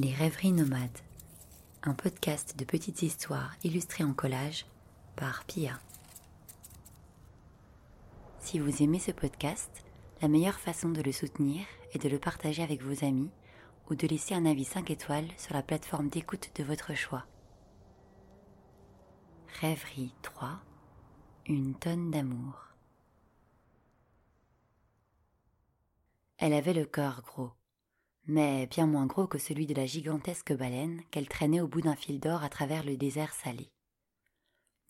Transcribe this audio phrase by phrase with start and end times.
[0.00, 0.96] Les rêveries nomades,
[1.82, 4.64] un podcast de petites histoires illustrées en collage
[5.16, 5.80] par Pia.
[8.38, 9.68] Si vous aimez ce podcast,
[10.22, 13.32] la meilleure façon de le soutenir est de le partager avec vos amis
[13.90, 17.26] ou de laisser un avis 5 étoiles sur la plateforme d'écoute de votre choix.
[19.60, 20.60] Rêverie 3
[21.46, 22.68] Une tonne d'amour.
[26.36, 27.50] Elle avait le cœur gros,
[28.28, 31.96] mais bien moins gros que celui de la gigantesque baleine qu'elle traînait au bout d'un
[31.96, 33.72] fil d'or à travers le désert salé.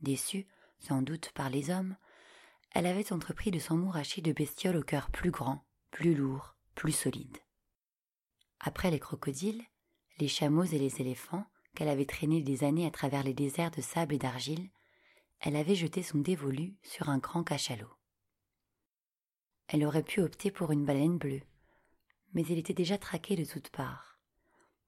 [0.01, 0.48] Déçue,
[0.80, 1.96] sans doute par les hommes,
[2.73, 7.38] elle avait entrepris de s'emmouracher de bestioles au cœur plus grand, plus lourd, plus solide.
[8.60, 9.62] Après les crocodiles,
[10.18, 13.80] les chameaux et les éléphants, qu'elle avait traînés des années à travers les déserts de
[13.80, 14.68] sable et d'argile,
[15.38, 17.93] elle avait jeté son dévolu sur un grand cachalot.
[19.68, 21.43] Elle aurait pu opter pour une baleine bleue,
[22.34, 24.18] mais il était déjà traqué de toutes parts.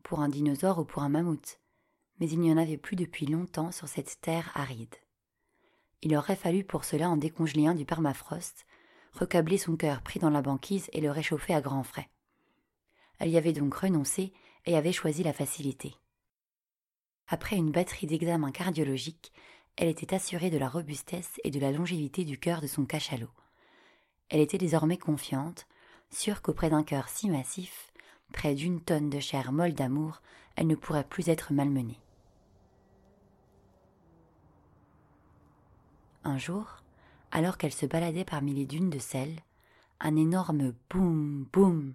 [0.02, 1.58] Pour un dinosaure ou pour un mammouth,
[2.18, 4.94] mais il n'y en avait plus depuis longtemps sur cette terre aride.
[6.02, 8.66] Il aurait fallu pour cela en décongeler du permafrost,
[9.12, 12.08] recabler son cœur pris dans la banquise et le réchauffer à grands frais.
[13.18, 14.32] Elle y avait donc renoncé
[14.66, 15.94] et avait choisi la facilité.
[17.28, 19.32] Après une batterie d'examens cardiologiques,
[19.76, 23.30] elle était assurée de la robustesse et de la longévité du cœur de son cachalot.
[24.28, 25.66] Elle était désormais confiante,
[26.10, 27.92] sûre qu'auprès d'un cœur si massif,
[28.32, 30.22] près d'une tonne de chair molle d'amour,
[30.56, 32.00] elle ne pourrait plus être malmenée.
[36.24, 36.82] Un jour,
[37.30, 39.40] alors qu'elle se baladait parmi les dunes de sel,
[40.00, 41.94] un énorme boum boum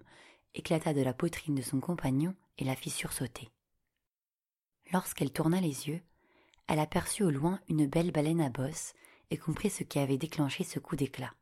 [0.54, 3.50] éclata de la poitrine de son compagnon et la fit sursauter.
[4.92, 6.00] Lorsqu'elle tourna les yeux,
[6.68, 8.94] elle aperçut au loin une belle baleine à bosse
[9.30, 11.32] et comprit ce qui avait déclenché ce coup d'éclat.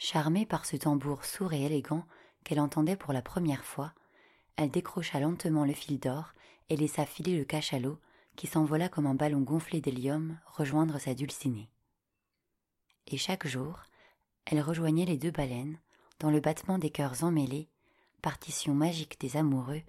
[0.00, 2.06] Charmée par ce tambour sourd et élégant
[2.44, 3.92] qu'elle entendait pour la première fois,
[4.54, 6.34] elle décrocha lentement le fil d'or
[6.68, 7.98] et laissa filer le cachalot
[8.36, 11.68] qui s'envola comme un ballon gonflé d'hélium rejoindre sa dulcinée.
[13.08, 13.82] Et chaque jour,
[14.44, 15.80] elle rejoignait les deux baleines,
[16.20, 17.68] dans le battement des cœurs emmêlés,
[18.22, 19.82] partition magique des amoureux,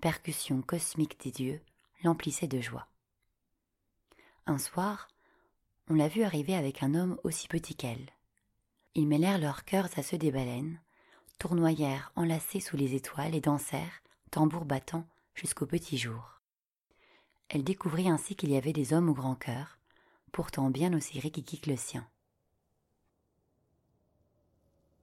[0.00, 1.60] percussion cosmique des dieux,
[2.02, 2.86] l'emplissait de joie.
[4.46, 5.08] Un soir,
[5.88, 8.10] on l'a vue arriver avec un homme aussi petit qu'elle.
[8.94, 10.80] Ils mêlèrent leurs cœurs à ceux des baleines,
[11.38, 16.40] tournoyèrent enlacés sous les étoiles et dansèrent, tambour battant, jusqu'au petit jour.
[17.48, 19.78] Elle découvrit ainsi qu'il y avait des hommes au grand cœur,
[20.32, 22.06] pourtant bien aussi riquiqui que le sien.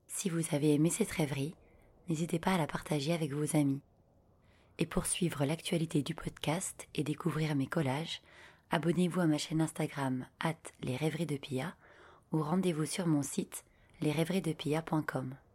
[0.06, 1.54] Si vous avez aimé cette rêverie,
[2.08, 3.82] n'hésitez pas à la partager avec vos amis.
[4.78, 8.22] Et pour suivre l'actualité du podcast et découvrir mes collages,
[8.70, 11.74] abonnez-vous à ma chaîne Instagram, at les rêveries de Pia,
[12.32, 13.64] ou rendez-vous sur mon site
[14.00, 15.47] lesrêveriesdepia.com.